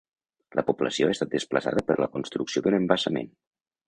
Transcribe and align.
La 0.59 0.61
població 0.69 1.09
ha 1.09 1.11
estat 1.15 1.35
desplaçada 1.35 1.83
per 1.91 1.97
la 1.99 2.07
construcció 2.15 2.65
d'un 2.69 2.79
embassament. 2.79 3.31